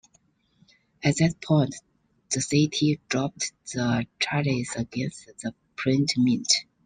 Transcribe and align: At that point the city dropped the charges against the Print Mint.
At 1.03 1.17
that 1.17 1.39
point 1.43 1.75
the 2.31 2.41
city 2.41 2.99
dropped 3.07 3.53
the 3.71 4.07
charges 4.19 4.73
against 4.75 5.27
the 5.43 5.53
Print 5.75 6.13
Mint. 6.17 6.51